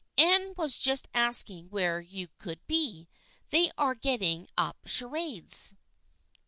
[0.17, 3.07] Anne was just asking where you could be.
[3.51, 5.75] They are getting up charades."